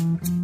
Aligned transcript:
Mm-hmm. 0.00 0.39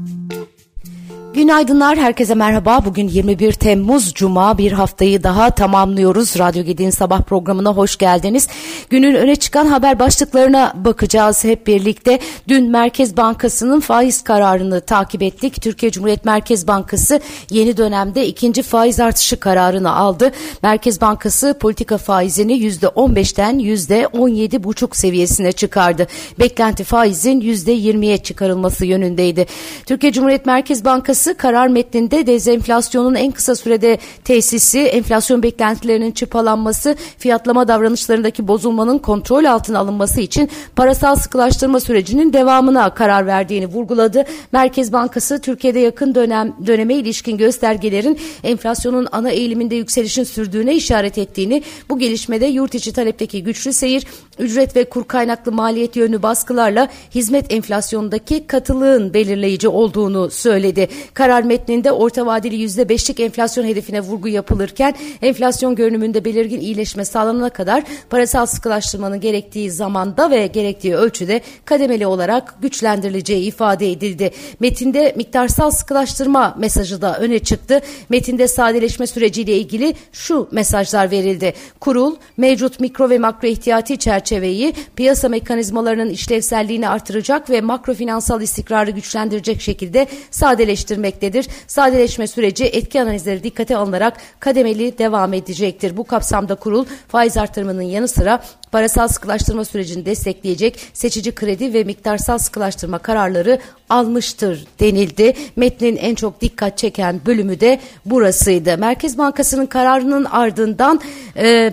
Günaydınlar, 1.46 1.98
herkese 1.98 2.34
merhaba. 2.34 2.84
Bugün 2.84 3.08
21 3.08 3.52
Temmuz 3.52 4.14
Cuma 4.14 4.58
bir 4.58 4.72
haftayı 4.72 5.22
daha 5.22 5.50
tamamlıyoruz. 5.50 6.38
Radyo 6.38 6.64
Gedi'nin 6.64 6.90
sabah 6.90 7.22
programına 7.22 7.72
hoş 7.72 7.96
geldiniz. 7.96 8.48
Günün 8.90 9.14
öne 9.14 9.36
çıkan 9.36 9.66
haber 9.66 9.98
başlıklarına 9.98 10.72
bakacağız 10.76 11.44
hep 11.44 11.66
birlikte. 11.66 12.18
Dün 12.48 12.70
Merkez 12.70 13.16
Bankası'nın 13.16 13.80
faiz 13.80 14.24
kararını 14.24 14.80
takip 14.80 15.22
ettik. 15.22 15.62
Türkiye 15.62 15.92
Cumhuriyet 15.92 16.24
Merkez 16.24 16.68
Bankası 16.68 17.20
yeni 17.50 17.76
dönemde 17.76 18.26
ikinci 18.26 18.62
faiz 18.62 19.00
artışı 19.00 19.40
kararını 19.40 19.96
aldı. 19.96 20.32
Merkez 20.62 21.00
Bankası 21.00 21.56
politika 21.60 21.98
faizini 21.98 22.52
%15'ten 22.58 23.58
%17,5 23.58 24.96
seviyesine 24.96 25.52
çıkardı. 25.52 26.06
Beklenti 26.38 26.84
faizin 26.84 27.40
%20'ye 27.40 28.18
çıkarılması 28.18 28.86
yönündeydi. 28.86 29.46
Türkiye 29.86 30.12
Cumhuriyet 30.12 30.46
Merkez 30.46 30.84
Bankası 30.84 31.35
karar 31.36 31.68
metninde 31.68 32.26
dezenflasyonun 32.26 33.14
en 33.14 33.32
kısa 33.32 33.54
sürede 33.54 33.98
tesisi, 34.24 34.80
enflasyon 34.80 35.42
beklentilerinin 35.42 36.10
çıpalanması, 36.10 36.96
fiyatlama 37.18 37.68
davranışlarındaki 37.68 38.48
bozulmanın 38.48 38.98
kontrol 38.98 39.44
altına 39.44 39.78
alınması 39.78 40.20
için 40.20 40.50
parasal 40.76 41.16
sıkılaştırma 41.16 41.80
sürecinin 41.80 42.32
devamına 42.32 42.94
karar 42.94 43.26
verdiğini 43.26 43.66
vurguladı. 43.66 44.24
Merkez 44.52 44.92
Bankası 44.92 45.40
Türkiye'de 45.40 45.78
yakın 45.78 46.14
dönem 46.14 46.54
döneme 46.66 46.94
ilişkin 46.94 47.36
göstergelerin 47.36 48.18
enflasyonun 48.42 49.08
ana 49.12 49.30
eğiliminde 49.30 49.74
yükselişin 49.74 50.24
sürdüğüne 50.24 50.74
işaret 50.74 51.18
ettiğini, 51.18 51.62
bu 51.88 51.98
gelişmede 51.98 52.46
yurt 52.46 52.74
içi 52.74 52.92
talepteki 52.92 53.42
güçlü 53.42 53.72
seyir, 53.72 54.06
ücret 54.38 54.76
ve 54.76 54.84
kur 54.84 55.04
kaynaklı 55.04 55.52
maliyet 55.52 55.96
yönlü 55.96 56.22
baskılarla 56.22 56.88
hizmet 57.14 57.52
enflasyonundaki 57.52 58.46
katılığın 58.46 59.14
belirleyici 59.14 59.68
olduğunu 59.68 60.30
söyledi. 60.30 60.88
Karar 61.14 61.42
metninde 61.42 61.92
orta 61.92 62.26
vadeli 62.26 62.64
%5'lik 62.64 63.20
enflasyon 63.20 63.64
hedefine 63.64 64.00
vurgu 64.00 64.28
yapılırken 64.28 64.94
enflasyon 65.22 65.74
görünümünde 65.74 66.24
belirgin 66.24 66.60
iyileşme 66.60 67.04
sağlanana 67.04 67.50
kadar 67.50 67.82
parasal 68.10 68.46
sıkılaştırmanın 68.46 69.20
gerektiği 69.20 69.70
zamanda 69.70 70.30
ve 70.30 70.46
gerektiği 70.46 70.96
ölçüde 70.96 71.40
kademeli 71.64 72.06
olarak 72.06 72.54
güçlendirileceği 72.62 73.46
ifade 73.46 73.90
edildi. 73.90 74.30
Metinde 74.60 75.12
miktarsal 75.16 75.70
sıkılaştırma 75.70 76.54
mesajı 76.58 77.02
da 77.02 77.18
öne 77.18 77.38
çıktı. 77.38 77.80
Metinde 78.08 78.48
sadeleşme 78.48 79.06
süreciyle 79.06 79.58
ilgili 79.58 79.94
şu 80.12 80.48
mesajlar 80.52 81.10
verildi. 81.10 81.54
Kurul 81.80 82.16
mevcut 82.36 82.80
mikro 82.80 83.10
ve 83.10 83.18
makro 83.18 83.48
ihtiyati 83.48 83.96
çerçeveyi 84.26 84.74
piyasa 84.96 85.28
mekanizmalarının 85.28 86.10
işlevselliğini 86.10 86.88
artıracak 86.88 87.50
ve 87.50 87.60
makro 87.60 87.94
finansal 87.94 88.42
istikrarı 88.42 88.90
güçlendirecek 88.90 89.60
şekilde 89.60 90.06
sadeleştirme 90.30 91.06
sürmektedir. 91.06 91.48
Sadeleşme 91.66 92.26
süreci 92.26 92.64
etki 92.64 93.02
analizleri 93.02 93.42
dikkate 93.42 93.76
alınarak 93.76 94.16
kademeli 94.40 94.98
devam 94.98 95.32
edecektir. 95.32 95.96
Bu 95.96 96.04
kapsamda 96.04 96.54
kurul 96.54 96.84
faiz 97.08 97.36
artırımının 97.36 97.82
yanı 97.82 98.08
sıra 98.08 98.42
parasal 98.72 99.08
sıkılaştırma 99.08 99.64
sürecini 99.64 100.06
destekleyecek 100.06 100.78
seçici 100.92 101.34
kredi 101.34 101.74
ve 101.74 101.84
miktarsal 101.84 102.38
sıkılaştırma 102.38 102.98
kararları 102.98 103.58
almıştır 103.88 104.66
denildi. 104.80 105.34
Metnin 105.56 105.96
en 105.96 106.14
çok 106.14 106.40
dikkat 106.40 106.78
çeken 106.78 107.20
bölümü 107.26 107.60
de 107.60 107.80
burasıydı. 108.04 108.78
Merkez 108.78 109.18
Bankası'nın 109.18 109.66
kararının 109.66 110.24
ardından 110.24 111.00
e, 111.36 111.72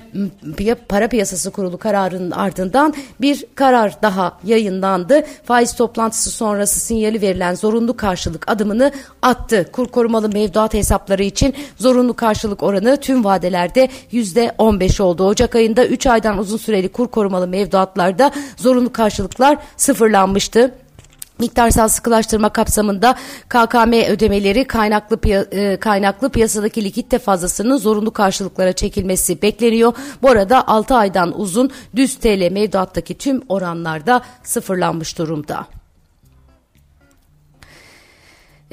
para 0.90 1.08
piyasası 1.08 1.52
kurulu 1.52 1.78
kararının 1.78 2.32
ardından 2.32 2.43
bir 3.22 3.46
karar 3.56 4.02
daha 4.02 4.38
yayınlandı. 4.44 5.26
Faiz 5.44 5.76
toplantısı 5.76 6.32
sonrası 6.32 6.80
sinyali 6.80 7.22
verilen 7.22 7.56
zorunlu 7.56 7.98
karşılık 7.98 8.52
adımını 8.52 8.92
attı. 9.22 9.70
Kur 9.72 9.88
korumalı 9.88 10.30
mevduat 10.30 10.74
hesapları 10.74 11.24
için 11.24 11.56
zorunlu 11.78 12.14
karşılık 12.14 12.64
oranı 12.64 12.98
tüm 12.98 13.24
vadelerde 13.24 13.90
%15 14.12 15.04
oldu. 15.04 15.28
Ocak 15.28 15.56
ayında 15.56 15.86
3 15.86 16.08
aydan 16.08 16.38
uzun 16.38 16.58
süreli 16.58 16.90
kur 16.90 17.08
korumalı 17.08 17.48
mevduatlarda 17.48 18.32
zorunlu 18.58 18.92
karşılıklar 18.92 19.58
sıfırlanmıştı. 19.78 20.83
Miktarsal 21.44 21.88
sıkılaştırma 21.88 22.50
kapsamında 22.50 23.16
KKM 23.50 23.94
ödemeleri 24.10 24.66
kaynaklı 24.66 25.18
piya, 25.18 25.46
e, 25.52 25.78
kaynaklı 25.78 26.30
piyasadaki 26.30 26.84
likitte 26.84 27.20
fazlasının 27.20 27.78
zorunlu 27.78 28.12
karşılıklara 28.12 28.74
çekilmesi 28.74 29.42
bekleniyor. 29.42 29.94
Bu 30.22 30.30
arada 30.30 30.68
6 30.68 30.96
aydan 30.96 31.40
uzun 31.40 31.72
düz 31.96 32.16
TL 32.16 32.52
mevduattaki 32.52 33.18
tüm 33.18 33.42
oranlarda 33.50 34.22
sıfırlanmış 34.44 35.18
durumda. 35.18 35.68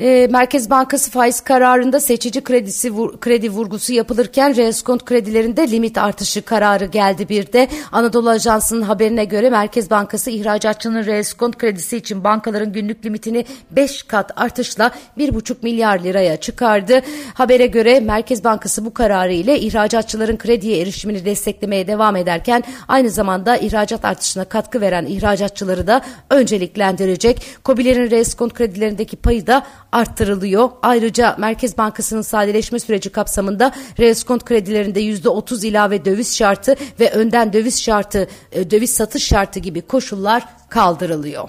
E, 0.00 0.28
Merkez 0.30 0.70
Bankası 0.70 1.10
faiz 1.10 1.40
kararında 1.40 2.00
seçici 2.00 2.40
kredisi 2.40 2.90
vur, 2.90 3.20
kredi 3.20 3.50
vurgusu 3.50 3.92
yapılırken 3.92 4.56
reskont 4.56 5.04
kredilerinde 5.04 5.70
limit 5.70 5.98
artışı 5.98 6.42
kararı 6.42 6.84
geldi 6.84 7.28
bir 7.28 7.52
de. 7.52 7.68
Anadolu 7.92 8.30
Ajansı'nın 8.30 8.82
haberine 8.82 9.24
göre 9.24 9.50
Merkez 9.50 9.90
Bankası 9.90 10.30
ihracatçının 10.30 11.06
reskont 11.06 11.58
kredisi 11.58 11.96
için 11.96 12.24
bankaların 12.24 12.72
günlük 12.72 13.06
limitini 13.06 13.44
5 13.70 14.02
kat 14.02 14.32
artışla 14.36 14.90
1,5 15.18 15.54
milyar 15.62 15.98
liraya 15.98 16.36
çıkardı. 16.36 17.00
Habere 17.34 17.66
göre 17.66 18.00
Merkez 18.00 18.44
Bankası 18.44 18.84
bu 18.84 18.94
kararı 18.94 19.32
ile 19.32 19.60
ihracatçıların 19.60 20.36
krediye 20.36 20.80
erişimini 20.80 21.24
desteklemeye 21.24 21.86
devam 21.86 22.16
ederken 22.16 22.62
aynı 22.88 23.10
zamanda 23.10 23.56
ihracat 23.56 24.04
artışına 24.04 24.44
katkı 24.44 24.80
veren 24.80 25.06
ihracatçıları 25.06 25.86
da 25.86 26.00
önceliklendirecek. 26.30 27.42
COBİ'lerin 27.64 28.10
reskont 28.10 28.54
kredilerindeki 28.54 29.16
payı 29.16 29.46
da 29.46 29.66
arttırılıyor. 29.92 30.70
Ayrıca 30.82 31.36
Merkez 31.38 31.78
Bankası'nın 31.78 32.22
sadeleşme 32.22 32.80
süreci 32.80 33.10
kapsamında 33.10 33.72
reskont 33.98 34.44
kredilerinde 34.44 35.00
%30 35.00 35.66
ilave 35.66 36.04
döviz 36.04 36.36
şartı 36.36 36.74
ve 37.00 37.10
önden 37.10 37.52
döviz 37.52 37.82
şartı, 37.82 38.28
e, 38.52 38.70
döviz 38.70 38.94
satış 38.94 39.24
şartı 39.24 39.60
gibi 39.60 39.82
koşullar 39.82 40.44
kaldırılıyor. 40.68 41.48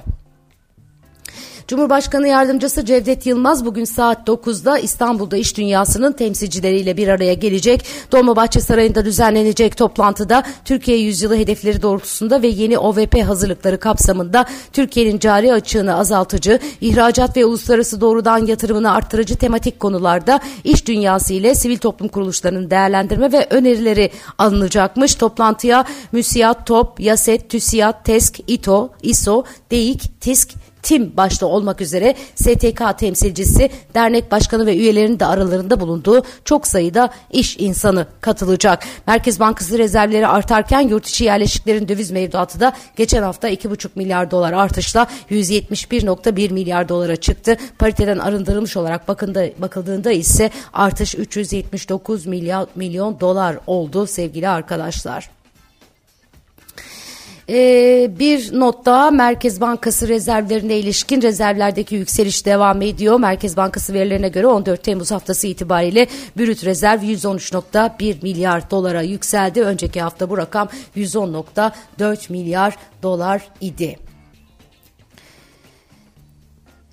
Cumhurbaşkanı 1.68 2.28
Yardımcısı 2.28 2.86
Cevdet 2.86 3.26
Yılmaz 3.26 3.66
bugün 3.66 3.86
saat 3.86 4.28
9'da 4.28 4.80
İstanbul'da 4.80 5.38
iş 5.38 5.58
dünyasının 5.58 6.12
temsilcileriyle 6.12 6.98
bir 6.98 7.08
araya 7.08 7.34
gelecek. 7.34 7.86
Dolmabahçe 8.12 8.60
Sarayı'nda 8.60 9.06
düzenlenecek 9.06 9.78
toplantıda 9.78 10.44
Türkiye 10.66 10.98
yüzyılı 10.98 11.36
hedefleri 11.36 11.82
doğrultusunda 11.82 12.42
ve 12.42 12.48
yeni 12.48 12.78
OVP 12.78 13.24
hazırlıkları 13.24 13.80
kapsamında 13.80 14.46
Türkiye'nin 14.74 15.20
cari 15.20 15.54
açığını 15.54 15.96
azaltıcı, 15.96 16.60
ihracat 16.82 17.38
ve 17.38 17.46
uluslararası 17.46 18.02
doğrudan 18.02 18.46
yatırımını 18.46 18.94
arttırıcı 18.94 19.36
tematik 19.36 19.80
konularda 19.80 20.40
iş 20.64 20.88
dünyası 20.88 21.34
ile 21.34 21.56
sivil 21.56 21.78
toplum 21.78 22.08
kuruluşlarının 22.08 22.70
değerlendirme 22.70 23.32
ve 23.32 23.48
önerileri 23.50 24.12
alınacakmış. 24.38 25.16
Toplantıya 25.16 25.86
MÜSİAD, 26.12 26.66
TOP, 26.66 27.00
YASET, 27.00 27.50
TÜSİAD, 27.50 28.04
TESK, 28.04 28.40
İTO, 28.48 28.90
İSO, 29.02 29.44
DEİK, 29.72 30.22
TİSK, 30.22 30.50
Tim 30.84 31.18
başta 31.18 31.46
olmak 31.46 31.82
üzere 31.82 32.16
STK 32.36 32.98
temsilcisi, 32.98 33.70
dernek 33.94 34.32
başkanı 34.32 34.66
ve 34.66 34.78
üyelerinin 34.78 35.20
de 35.20 35.26
aralarında 35.26 35.80
bulunduğu 35.80 36.24
çok 36.46 36.68
sayıda 36.68 37.10
iş 37.32 37.58
insanı 37.60 38.06
katılacak. 38.22 38.84
Merkez 39.08 39.40
Bankası 39.40 39.78
rezervleri 39.78 40.28
artarken 40.28 40.82
yurt 40.82 41.08
içi 41.08 41.24
yerleşiklerin 41.24 41.88
döviz 41.88 42.12
mevduatı 42.12 42.60
da 42.60 42.74
geçen 42.96 43.24
hafta 43.24 43.50
2,5 43.50 43.90
milyar 43.96 44.32
dolar 44.32 44.54
artışla 44.54 45.08
171.1 45.30 46.54
milyar 46.54 46.90
dolara 46.90 47.16
çıktı. 47.16 47.58
Pariteden 47.80 48.18
arındırılmış 48.18 48.78
olarak 48.78 49.08
bakında, 49.08 49.48
bakıldığında 49.58 50.12
ise 50.12 50.50
artış 50.74 51.16
379 51.16 52.26
milyar 52.26 52.68
milyon 52.76 53.20
dolar 53.20 53.58
oldu 53.68 54.08
sevgili 54.08 54.48
arkadaşlar. 54.48 55.41
Ee, 57.50 58.12
bir 58.20 58.60
not 58.60 58.86
daha 58.86 59.12
Merkez 59.12 59.62
Bankası 59.62 60.08
rezervlerine 60.08 60.78
ilişkin 60.78 61.22
rezervlerdeki 61.22 61.96
yükseliş 61.96 62.46
devam 62.46 62.82
ediyor. 62.82 63.20
Merkez 63.20 63.58
Bankası 63.58 63.94
verilerine 63.94 64.30
göre 64.30 64.48
14 64.48 64.84
Temmuz 64.84 65.12
haftası 65.12 65.48
itibariyle 65.48 66.08
brüt 66.38 66.66
rezerv 66.66 67.02
113.1 67.02 68.16
milyar 68.22 68.72
dolara 68.72 69.02
yükseldi. 69.02 69.62
Önceki 69.62 70.02
hafta 70.02 70.30
bu 70.30 70.38
rakam 70.38 70.70
110.4 70.96 72.32
milyar 72.32 72.78
dolar 73.04 73.42
idi. 73.62 74.11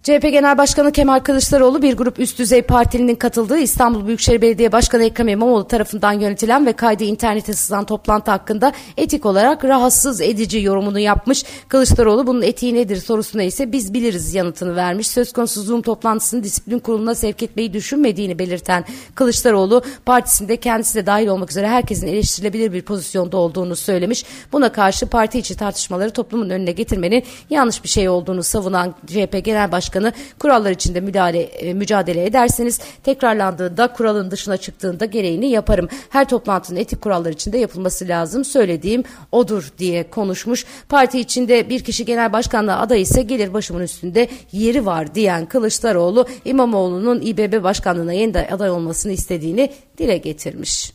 CHP 0.08 0.22
Genel 0.22 0.58
Başkanı 0.58 0.93
Kemal 0.93 1.20
Kılıçdaroğlu 1.20 1.82
bir 1.82 1.96
grup 1.96 2.19
üst 2.19 2.38
düzey 2.38 2.62
partilinin 2.62 3.14
katıldığı 3.14 3.58
İstanbul 3.58 4.06
Büyükşehir 4.06 4.43
Belediye 4.43 4.72
Başkanı 4.72 5.05
Ekrem 5.05 5.28
İmamoğlu 5.28 5.69
tarafından 5.69 6.12
yönetilen 6.12 6.66
ve 6.66 6.72
kaydı 6.72 7.05
internete 7.05 7.52
sızan 7.52 7.84
toplantı 7.84 8.31
hakkında 8.31 8.72
etik 8.96 9.26
olarak 9.26 9.64
rahatsız 9.64 10.20
edici 10.20 10.60
yorumunu 10.60 10.99
yapmış. 10.99 11.44
Kılıçdaroğlu 11.69 12.26
bunun 12.26 12.43
etiği 12.43 12.75
nedir 12.75 12.96
sorusuna 12.96 13.43
ise 13.43 13.72
biz 13.72 13.94
biliriz 13.94 14.34
yanıtını 14.34 14.76
vermiş. 14.76 15.06
Söz 15.06 15.32
konusu 15.32 15.62
Zoom 15.62 15.82
toplantısını 15.82 16.44
disiplin 16.44 16.78
kuruluna 16.78 17.14
sevk 17.14 17.43
etmeyi 17.43 17.72
düşünmediğini 17.72 18.38
belirten 18.38 18.84
Kılıçdaroğlu 19.14 19.82
partisinde 20.06 20.56
kendisi 20.56 20.94
de 20.94 21.06
dahil 21.06 21.26
olmak 21.26 21.50
üzere 21.50 21.69
herkesin 21.69 22.06
eleştirilebilir 22.06 22.72
bir 22.72 22.82
pozisyonda 22.82 23.37
olduğunu 23.37 23.76
söylemiş. 23.76 24.25
Buna 24.52 24.72
karşı 24.72 25.06
parti 25.06 25.38
içi 25.38 25.56
tartışmaları 25.56 26.11
toplumun 26.11 26.50
önüne 26.50 26.72
getirmenin 26.72 27.22
yanlış 27.50 27.84
bir 27.84 27.88
şey 27.88 28.08
olduğunu 28.08 28.43
savunan 28.43 28.94
CHP 29.06 29.44
Genel 29.44 29.72
Başkanı 29.72 29.97
Başkanı 29.98 30.12
kurallar 30.38 30.70
içinde 30.70 31.00
müdahale, 31.00 31.42
e, 31.42 31.74
mücadele 31.74 32.26
ederseniz 32.26 32.80
tekrarlandığında 33.02 33.92
kuralın 33.92 34.30
dışına 34.30 34.56
çıktığında 34.56 35.04
gereğini 35.04 35.50
yaparım. 35.50 35.88
Her 36.10 36.28
toplantının 36.28 36.78
etik 36.78 37.00
kurallar 37.00 37.30
içinde 37.30 37.58
yapılması 37.58 38.08
lazım. 38.08 38.44
Söylediğim 38.44 39.04
odur 39.32 39.72
diye 39.78 40.10
konuşmuş. 40.10 40.64
Parti 40.88 41.20
içinde 41.20 41.68
bir 41.68 41.84
kişi 41.84 42.04
genel 42.04 42.32
başkanlığa 42.32 42.80
aday 42.80 43.02
ise 43.02 43.22
gelir 43.22 43.52
başımın 43.52 43.82
üstünde 43.82 44.28
yeri 44.52 44.86
var 44.86 45.14
diyen 45.14 45.46
Kılıçdaroğlu 45.46 46.26
İmamoğlu'nun 46.44 47.20
İBB 47.20 47.62
başkanlığına 47.62 48.12
yeniden 48.12 48.46
aday 48.50 48.70
olmasını 48.70 49.12
istediğini 49.12 49.72
dile 49.98 50.18
getirmiş. 50.18 50.92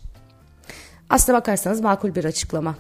Aslına 1.09 1.37
bakarsanız 1.37 1.81
makul 1.81 2.15
bir 2.15 2.25
açıklama. 2.25 2.75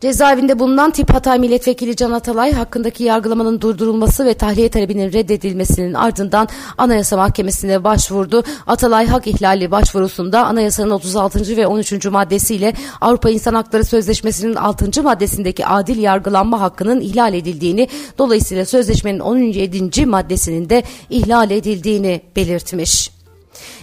Cezaevinde 0.00 0.58
bulunan 0.58 0.90
Tip 0.90 1.14
Hatay 1.14 1.38
Milletvekili 1.38 1.96
Can 1.96 2.10
Atalay 2.10 2.52
hakkındaki 2.52 3.04
yargılamanın 3.04 3.60
durdurulması 3.60 4.26
ve 4.26 4.34
tahliye 4.34 4.68
talebinin 4.68 5.12
reddedilmesinin 5.12 5.94
ardından 5.94 6.48
Anayasa 6.78 7.16
Mahkemesi'ne 7.16 7.84
başvurdu. 7.84 8.42
Atalay 8.66 9.06
hak 9.06 9.26
ihlali 9.26 9.70
başvurusunda 9.70 10.46
anayasanın 10.46 10.90
36. 10.90 11.56
ve 11.56 11.66
13. 11.66 12.06
maddesiyle 12.06 12.72
Avrupa 13.00 13.30
İnsan 13.30 13.54
Hakları 13.54 13.84
Sözleşmesi'nin 13.84 14.54
6. 14.54 15.02
maddesindeki 15.02 15.66
adil 15.66 15.98
yargılanma 15.98 16.60
hakkının 16.60 17.00
ihlal 17.00 17.34
edildiğini, 17.34 17.88
dolayısıyla 18.18 18.64
sözleşmenin 18.64 19.18
17. 19.18 20.06
maddesinin 20.06 20.70
de 20.70 20.82
ihlal 21.10 21.50
edildiğini 21.50 22.20
belirtmiş. 22.36 23.15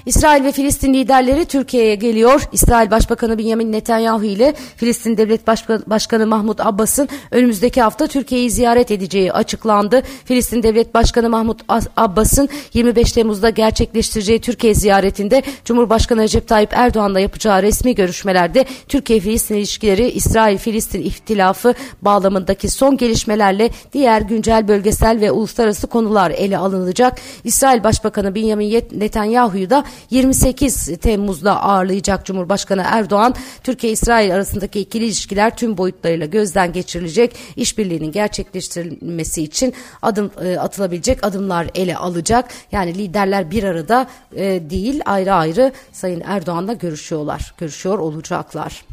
İsrail 0.06 0.44
ve 0.44 0.52
Filistin 0.52 0.94
liderleri 0.94 1.46
Türkiye'ye 1.46 1.96
geliyor. 1.96 2.42
İsrail 2.52 2.92
Başbakanı 2.92 3.38
Benjamin 3.38 3.72
Netanyahu 3.72 4.24
ile 4.24 4.54
Filistin 4.78 5.18
Devlet 5.18 5.48
Başkanı 5.88 6.28
Mahmut 6.28 6.62
Abbas'ın 6.62 7.10
önümüzdeki 7.32 7.82
hafta 7.82 8.08
Türkiye'yi 8.08 8.52
ziyaret 8.52 8.92
edeceği 8.92 9.34
açıklandı. 9.34 10.04
Filistin 10.26 10.64
Devlet 10.64 10.94
Başkanı 10.94 11.30
Mahmut 11.30 11.62
Abbas'ın 11.98 12.50
25 12.74 13.12
Temmuz'da 13.12 13.50
gerçekleştireceği 13.50 14.42
Türkiye 14.42 14.76
ziyaretinde 14.76 15.44
Cumhurbaşkanı 15.66 16.22
Recep 16.22 16.48
Tayyip 16.48 16.74
Erdoğan'la 16.74 17.20
yapacağı 17.20 17.64
resmi 17.64 17.96
görüşmelerde 17.96 18.66
Türkiye-Filistin 18.88 19.56
ilişkileri 19.56 20.10
İsrail-Filistin 20.10 21.02
ihtilafı 21.02 21.74
bağlamındaki 22.02 22.70
son 22.70 22.98
gelişmelerle 22.98 23.70
diğer 23.94 24.22
güncel 24.22 24.68
bölgesel 24.68 25.22
ve 25.22 25.32
uluslararası 25.32 25.88
konular 25.88 26.32
ele 26.32 26.58
alınacak. 26.58 27.18
İsrail 27.44 27.84
Başbakanı 27.84 28.36
Benjamin 28.36 28.84
Netanyahu'yu 28.92 29.63
da 29.70 29.84
28 30.10 30.98
Temmuz'da 31.02 31.64
ağırlayacak 31.64 32.26
Cumhurbaşkanı 32.26 32.84
Erdoğan, 32.86 33.36
Türkiye-İsrail 33.64 34.36
arasındaki 34.36 34.80
ikili 34.80 35.06
ilişkiler 35.06 35.58
tüm 35.58 35.78
boyutlarıyla 35.78 36.26
gözden 36.26 36.74
geçirilecek, 36.74 37.36
işbirliğinin 37.56 38.12
gerçekleştirilmesi 38.12 39.44
için 39.44 39.74
adım 40.02 40.32
e, 40.44 40.58
atılabilecek 40.58 41.24
adımlar 41.24 41.68
ele 41.76 41.98
alacak. 41.98 42.50
Yani 42.72 42.96
liderler 42.96 43.52
bir 43.52 43.64
arada 43.64 44.08
e, 44.36 44.70
değil 44.70 45.02
ayrı 45.06 45.34
ayrı 45.34 45.72
Sayın 45.92 46.22
Erdoğan'la 46.26 46.74
görüşüyorlar, 46.74 47.54
görüşüyor 47.58 48.00
olacaklar. 48.00 48.93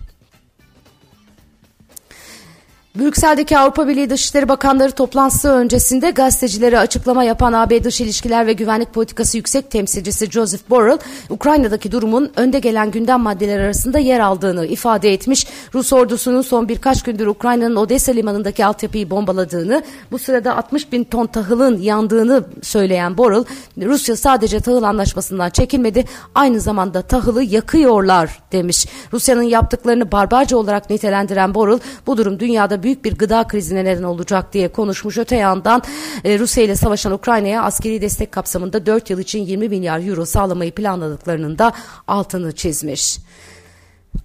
Brüksel'deki 2.99 3.59
Avrupa 3.59 3.89
Birliği 3.89 4.11
Dışişleri 4.11 4.49
Bakanları 4.49 4.93
toplantısı 4.93 5.49
öncesinde 5.49 6.11
gazetecilere 6.11 6.79
açıklama 6.79 7.25
yapan 7.25 7.53
AB 7.53 7.85
Dış 7.85 8.01
İlişkiler 8.01 8.47
ve 8.47 8.53
Güvenlik 8.53 8.95
Politikası 8.95 9.37
Yüksek 9.37 9.71
Temsilcisi 9.71 10.31
Joseph 10.31 10.71
Borrell, 10.71 10.99
Ukrayna'daki 11.29 11.93
durumun 11.93 12.31
önde 12.37 12.59
gelen 12.59 12.91
gündem 12.91 13.21
maddeleri 13.21 13.63
arasında 13.63 13.99
yer 13.99 14.21
aldığını 14.21 14.67
ifade 14.67 15.13
etmiş. 15.13 15.47
Rus 15.75 15.93
ordusunun 15.93 16.43
son 16.43 16.69
birkaç 16.69 17.03
gündür 17.03 17.27
Ukrayna'nın 17.27 17.77
Odessa 17.77 18.13
limanındaki 18.13 18.67
altyapıyı 18.67 19.11
bombaladığını, 19.11 19.83
bu 20.13 20.19
sırada 20.19 20.57
60 20.57 20.93
bin 20.93 21.05
ton 21.05 21.27
tahılın 21.27 21.79
yandığını 21.79 22.45
söyleyen 22.63 23.19
Borrell, 23.19 23.45
Rusya 23.83 24.17
sadece 24.17 24.61
tahıl 24.61 24.83
anlaşmasından 24.83 25.51
çekilmedi, 25.51 26.05
aynı 26.35 26.61
zamanda 26.61 27.03
tahılı 27.03 27.43
yakıyorlar 27.43 28.39
demiş. 28.53 28.87
Rusya'nın 29.13 29.43
yaptıklarını 29.43 30.13
barbarca 30.13 30.57
olarak 30.57 30.91
nitelendiren 30.91 31.55
Borrell, 31.55 31.79
bu 32.07 32.17
durum 32.17 32.41
dünyada 32.41 32.80
büyük 32.83 33.05
bir 33.05 33.19
gıda 33.19 33.49
krizine 33.49 33.85
neden 33.85 34.03
olacak 34.03 34.53
diye 34.53 34.69
konuşmuş. 34.69 35.19
Öte 35.19 35.37
yandan 35.37 35.83
e, 36.25 36.39
Rusya 36.39 36.65
ile 36.65 36.77
savaşan 36.77 37.13
Ukrayna'ya 37.13 37.63
askeri 37.63 38.03
destek 38.03 38.33
kapsamında 38.33 38.87
4 38.87 39.11
yıl 39.11 39.19
için 39.19 39.39
20 39.39 39.69
milyar 39.69 40.09
euro 40.09 40.25
sağlamayı 40.27 40.73
planladıklarının 40.75 41.59
da 41.59 41.73
altını 42.09 42.53
çizmiş. 42.53 43.19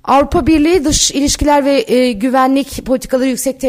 Avrupa 0.08 0.48
Birliği 0.48 0.86
Dış 0.86 1.12
İlişkiler 1.12 1.66
ve 1.66 1.92
e, 1.94 2.12
Güvenlik 2.12 2.86
Politikaları 2.86 3.30
Yüksek 3.30 3.60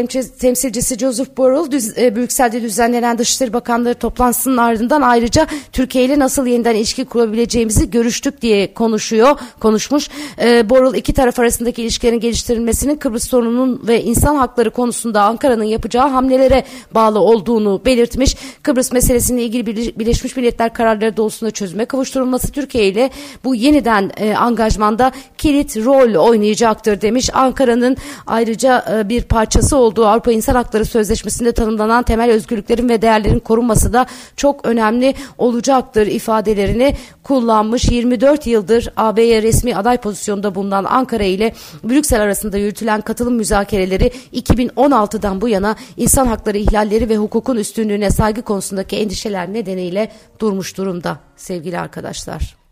Temsilcisi 0.41 0.99
Joseph 0.99 1.37
Borrell, 1.37 1.71
düz, 1.71 1.99
e, 1.99 2.17
Brüksel'de 2.17 2.62
düzenlenen 2.62 3.19
Dışişleri 3.19 3.53
Bakanları 3.53 3.94
toplantısının 3.94 4.56
ardından 4.56 5.03
ayrıca 5.03 5.47
Türkiye 5.73 6.05
ile 6.05 6.19
nasıl 6.19 6.47
yeniden 6.47 6.75
ilişki 6.75 7.05
kurabileceğimizi 7.05 7.91
görüştük 7.91 8.43
diye 8.43 8.75
konuşuyor, 8.75 9.38
konuşmuş. 9.61 10.09
E, 10.43 10.71
Borrell 10.71 10.94
iki 10.94 11.12
taraf 11.12 11.38
arasındaki 11.38 11.83
ilişkilerin 11.83 12.21
geliştirilmesinin 12.21 12.97
Kıbrıs 12.97 13.29
sorununun 13.29 13.83
ve 13.87 14.03
insan 14.03 14.37
hakları 14.37 14.71
konusunda 14.71 15.23
Ankara'nın 15.23 15.65
yapacağı 15.65 16.09
hamlelere 16.09 16.65
bağlı 16.94 17.19
olduğunu 17.21 17.83
belirtmiş. 17.85 18.37
Kıbrıs 18.62 18.93
meselesiyle 18.93 19.43
ilgili 19.43 19.67
Birleşmiş 19.99 20.37
Milletler 20.37 20.73
kararları 20.73 21.17
doğrultusunda 21.17 21.50
çözüme 21.50 21.85
kavuşturulması 21.85 22.53
Türkiye 22.53 22.88
ile 22.88 23.11
bu 23.44 23.55
yeniden 23.55 24.11
e, 24.17 24.35
angajmanda 24.35 25.12
kilit 25.38 25.77
rol 25.77 26.25
oynayacaktır 26.26 27.00
demiş. 27.00 27.31
Ankara'nın 27.32 27.96
ayrıca 28.26 28.84
e, 28.93 29.08
bir 29.08 29.23
parçası 29.23 29.76
olduğu 29.76 30.06
Avrupa 30.06 30.32
İnsan 30.32 30.55
Hakları 30.55 30.84
Sözleşmesi'nde 30.84 31.52
tanımlanan 31.52 32.02
temel 32.02 32.31
özgürlüklerin 32.31 32.88
ve 32.88 33.02
değerlerin 33.02 33.38
korunması 33.38 33.93
da 33.93 34.06
çok 34.37 34.67
önemli 34.67 35.14
olacaktır 35.38 36.06
ifadelerini 36.06 36.96
kullanmış. 37.23 37.88
24 37.90 38.46
yıldır 38.46 38.88
AB'ye 38.96 39.43
resmi 39.43 39.76
aday 39.76 39.96
pozisyonda 39.96 40.55
bulunan 40.55 40.84
Ankara 40.84 41.25
ile 41.25 41.55
Brüksel 41.84 42.23
arasında 42.23 42.58
yürütülen 42.58 43.00
katılım 43.00 43.34
müzakereleri 43.34 44.12
2016'dan 44.32 45.40
bu 45.40 45.49
yana 45.49 45.76
insan 45.96 46.26
hakları 46.26 46.58
ihlalleri 46.58 47.08
ve 47.08 47.17
hukukun 47.17 47.56
üstünlüğüne 47.56 48.11
saygı 48.11 48.43
konusundaki 48.43 48.96
endişeler 48.96 49.52
nedeniyle 49.52 50.12
durmuş 50.38 50.76
durumda 50.76 51.19
sevgili 51.37 51.78
arkadaşlar. 51.78 52.66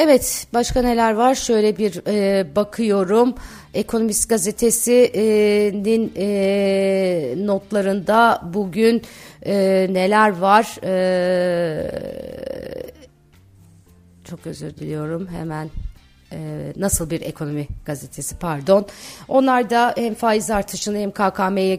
Evet 0.00 0.46
başka 0.54 0.82
neler 0.82 1.14
var? 1.14 1.34
Şöyle 1.34 1.78
bir 1.78 2.02
e, 2.06 2.46
bakıyorum. 2.56 3.34
Ekonomist 3.74 4.28
gazetesinin 4.28 6.12
e, 6.16 7.34
notlarında 7.46 8.40
bugün 8.54 9.02
e, 9.42 9.86
neler 9.90 10.38
var? 10.38 10.78
E, 10.84 11.90
çok 14.24 14.46
özür 14.46 14.76
diliyorum 14.76 15.26
hemen 15.26 15.68
e, 16.32 16.72
nasıl 16.76 17.10
bir 17.10 17.20
ekonomi 17.20 17.66
gazetesi 17.84 18.38
pardon. 18.38 18.86
Onlar 19.28 19.70
da 19.70 19.94
hem 19.96 20.14
faiz 20.14 20.50
artışını 20.50 20.98
hem 20.98 21.10
KKM'ye 21.10 21.76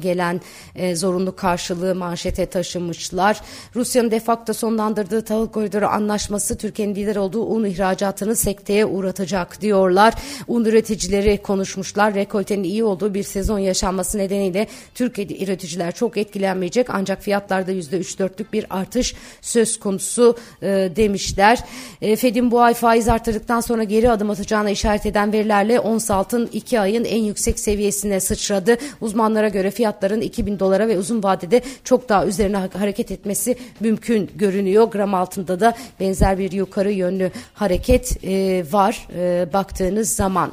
gelen, 0.00 0.40
e, 0.74 0.96
zorunlu 0.96 1.36
karşılığı 1.36 1.94
manşete 1.94 2.46
taşımışlar. 2.46 3.40
Rusya'nın 3.76 4.10
defakto 4.10 4.52
sonlandırdığı 4.52 5.24
tahıl 5.24 5.48
koridoru 5.48 5.86
anlaşması 5.86 6.58
Türkiye'nin 6.58 6.94
lider 6.94 7.16
olduğu 7.16 7.44
un 7.44 7.64
ihracatını 7.64 8.36
sekteye 8.36 8.86
uğratacak 8.86 9.60
diyorlar. 9.60 10.14
Un 10.48 10.64
üreticileri 10.64 11.42
konuşmuşlar. 11.42 12.14
Rekoltenin 12.14 12.64
iyi 12.64 12.84
olduğu 12.84 13.14
bir 13.14 13.22
sezon 13.22 13.58
yaşanması 13.58 14.18
nedeniyle 14.18 14.66
Türkiye'de 14.94 15.44
üreticiler 15.44 15.92
çok 15.92 16.16
etkilenmeyecek 16.16 16.90
ancak 16.90 17.22
fiyatlarda 17.22 17.72
%3-4'lük 17.72 18.52
bir 18.52 18.66
artış 18.70 19.14
söz 19.40 19.80
konusu 19.80 20.36
e, 20.62 20.66
demişler. 20.96 21.58
Fed'in 22.00 22.50
bu 22.50 22.60
ay 22.60 22.74
faiz 22.74 23.08
artırdıktan 23.08 23.60
sonra 23.60 23.81
sonra 23.82 23.90
geri 23.90 24.10
adım 24.10 24.30
atacağına 24.30 24.70
işaret 24.70 25.06
eden 25.06 25.32
verilerle 25.32 25.80
ons 25.80 26.10
altın 26.10 26.48
2 26.52 26.80
ayın 26.80 27.04
en 27.04 27.22
yüksek 27.22 27.58
seviyesine 27.58 28.20
sıçradı. 28.20 28.76
Uzmanlara 29.00 29.48
göre 29.48 29.70
fiyatların 29.70 30.20
2000 30.20 30.58
dolara 30.58 30.88
ve 30.88 30.98
uzun 30.98 31.22
vadede 31.22 31.62
çok 31.84 32.08
daha 32.08 32.26
üzerine 32.26 32.56
hareket 32.56 33.10
etmesi 33.10 33.56
mümkün 33.80 34.30
görünüyor. 34.36 34.90
Gram 34.90 35.14
altında 35.14 35.60
da 35.60 35.74
benzer 36.00 36.38
bir 36.38 36.52
yukarı 36.52 36.92
yönlü 36.92 37.30
hareket 37.54 38.24
e, 38.24 38.64
var 38.72 39.08
e, 39.16 39.52
baktığınız 39.52 40.10
zaman. 40.10 40.52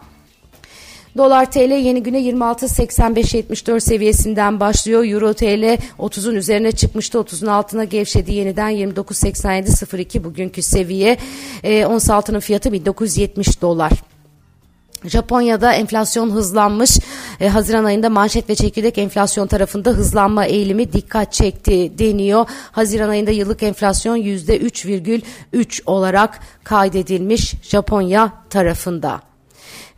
Dolar 1.18 1.52
TL 1.52 1.72
yeni 1.72 2.04
güne 2.04 2.22
26.85-74 2.22 3.80
seviyesinden 3.80 4.60
başlıyor. 4.60 5.06
Euro 5.06 5.34
TL 5.34 5.78
30'un 6.00 6.36
üzerine 6.36 6.72
çıkmıştı. 6.72 7.18
30'un 7.18 7.48
altına 7.48 7.84
gevşedi. 7.84 8.34
Yeniden 8.34 8.72
29.87-02 8.72 10.24
bugünkü 10.24 10.62
seviye. 10.62 11.18
E, 11.64 11.86
ons 11.86 12.10
altının 12.10 12.40
fiyatı 12.40 12.72
1970 12.72 13.62
dolar. 13.62 13.92
Japonya'da 15.06 15.74
enflasyon 15.74 16.30
hızlanmış. 16.32 17.00
E, 17.40 17.48
Haziran 17.48 17.84
ayında 17.84 18.10
manşet 18.10 18.50
ve 18.50 18.56
çekirdek 18.56 18.98
enflasyon 18.98 19.48
tarafında 19.48 19.90
hızlanma 19.90 20.46
eğilimi 20.46 20.94
dikkat 20.94 21.34
çekti 21.34 21.92
deniyor. 22.00 22.46
Haziran 22.72 23.10
ayında 23.10 23.32
yıllık 23.32 23.64
enflasyon 23.64 24.18
%3,3 24.18 25.82
olarak 25.86 26.40
kaydedilmiş 26.64 27.54
Japonya 27.62 28.34
tarafında. 28.50 29.29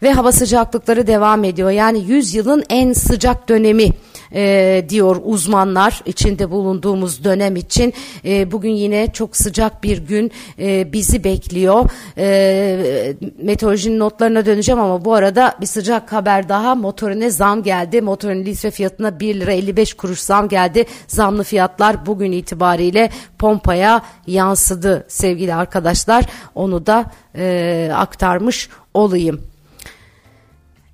Ve 0.03 0.11
hava 0.11 0.31
sıcaklıkları 0.31 1.07
devam 1.07 1.43
ediyor. 1.43 1.71
Yani 1.71 2.03
100 2.07 2.33
yılın 2.33 2.63
en 2.69 2.93
sıcak 2.93 3.49
dönemi 3.49 3.89
e, 4.33 4.85
diyor 4.89 5.21
uzmanlar 5.23 6.01
içinde 6.05 6.51
bulunduğumuz 6.51 7.23
dönem 7.23 7.55
için. 7.55 7.93
E, 8.25 8.51
bugün 8.51 8.71
yine 8.71 9.13
çok 9.13 9.37
sıcak 9.37 9.83
bir 9.83 9.97
gün 9.97 10.31
e, 10.59 10.93
bizi 10.93 11.23
bekliyor. 11.23 11.89
E, 12.17 13.15
meteorolojinin 13.41 13.99
notlarına 13.99 14.45
döneceğim 14.45 14.81
ama 14.81 15.05
bu 15.05 15.13
arada 15.13 15.55
bir 15.61 15.65
sıcak 15.65 16.13
haber 16.13 16.49
daha 16.49 16.75
motorine 16.75 17.29
zam 17.29 17.63
geldi. 17.63 18.01
Motorun 18.01 18.45
litre 18.45 18.71
fiyatına 18.71 19.19
1 19.19 19.39
lira 19.39 19.51
55 19.51 19.93
kuruş 19.93 20.19
zam 20.19 20.47
geldi. 20.47 20.85
Zamlı 21.07 21.43
fiyatlar 21.43 22.05
bugün 22.05 22.31
itibariyle 22.31 23.09
pompaya 23.39 24.01
yansıdı 24.27 25.05
sevgili 25.07 25.53
arkadaşlar. 25.53 26.25
Onu 26.55 26.85
da 26.85 27.05
e, 27.35 27.91
aktarmış 27.95 28.69
olayım. 28.93 29.50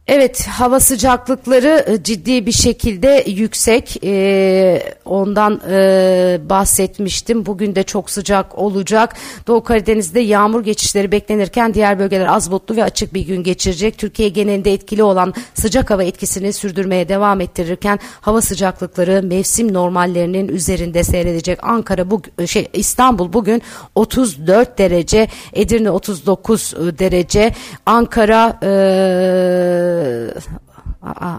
Evet 0.07 0.47
hava 0.47 0.79
sıcaklıkları 0.79 1.85
e, 1.87 2.03
ciddi 2.03 2.45
bir 2.45 2.51
şekilde 2.51 3.23
yüksek. 3.27 4.03
Ee, 4.03 4.83
ondan 5.05 5.61
e, 5.69 6.39
bahsetmiştim. 6.49 7.45
Bugün 7.45 7.75
de 7.75 7.83
çok 7.83 8.09
sıcak 8.09 8.57
olacak. 8.57 9.15
Doğu 9.47 9.63
Karadeniz'de 9.63 10.19
yağmur 10.19 10.63
geçişleri 10.63 11.11
beklenirken 11.11 11.73
diğer 11.73 11.99
bölgeler 11.99 12.25
az 12.25 12.51
bulutlu 12.51 12.75
ve 12.75 12.83
açık 12.83 13.13
bir 13.13 13.21
gün 13.21 13.43
geçirecek. 13.43 13.97
Türkiye 13.97 14.29
genelinde 14.29 14.73
etkili 14.73 15.03
olan 15.03 15.33
sıcak 15.53 15.89
hava 15.89 16.03
etkisini 16.03 16.53
sürdürmeye 16.53 17.09
devam 17.09 17.41
ettirirken 17.41 17.99
hava 18.21 18.41
sıcaklıkları 18.41 19.23
mevsim 19.23 19.73
normallerinin 19.73 20.47
üzerinde 20.47 21.03
seyredecek. 21.03 21.63
Ankara 21.63 22.11
bu 22.11 22.21
şey 22.45 22.67
İstanbul 22.73 23.33
bugün 23.33 23.61
34 23.95 24.77
derece 24.77 25.27
Edirne 25.53 25.91
39 25.91 26.73
derece. 26.99 27.53
Ankara 27.85 28.59
e, 28.63 29.96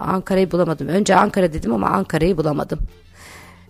Ankara'yı 0.01 0.51
bulamadım. 0.51 0.87
Önce 0.87 1.15
Ankara 1.15 1.53
dedim 1.53 1.73
ama 1.73 1.87
Ankara'yı 1.87 2.37
bulamadım. 2.37 2.79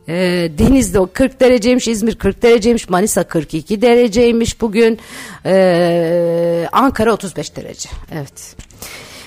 E, 0.07 0.13
Deniz'de 0.57 0.99
o 0.99 1.09
40 1.13 1.39
dereceymiş, 1.39 1.87
İzmir 1.87 2.15
40 2.15 2.41
dereceymiş, 2.41 2.89
Manisa 2.89 3.23
42 3.23 3.81
dereceymiş 3.81 4.61
bugün. 4.61 4.99
E, 5.45 6.67
Ankara 6.71 7.13
35 7.13 7.55
derece. 7.55 7.89
Evet. 8.11 8.55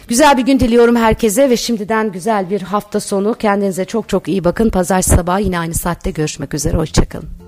Güzel 0.09 0.39
bir 0.39 0.43
gün 0.43 0.61
diliyorum 0.61 0.97
herkese 0.97 1.51
ve 1.51 1.57
şimdiden 1.57 2.13
güzel 2.13 2.51
bir 2.51 2.63
hafta 2.63 3.01
sonu. 3.01 3.35
Kendinize 3.35 3.85
çok 3.85 4.09
çok 4.09 4.29
iyi 4.29 4.45
bakın. 4.45 4.71
Pazar 4.71 5.03
sabahı 5.03 5.43
yine 5.43 5.59
aynı 5.59 5.75
saatte 5.75 6.11
görüşmek 6.11 6.55
üzere. 6.55 6.77
Hoşçakalın. 6.77 7.42